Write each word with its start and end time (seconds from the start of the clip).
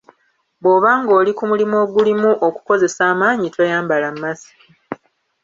Bw’oba 0.61 0.91
ng’oli 1.01 1.31
ku 1.37 1.43
mulimu 1.49 1.75
ogulimu 1.83 2.31
okukozesa 2.47 3.01
amaanyi 3.11 3.47
toyambala 3.55 4.07
makisiki. 4.21 4.69